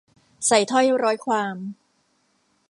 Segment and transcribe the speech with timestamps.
[0.45, 1.55] ใส่ถ้อยร้อยความ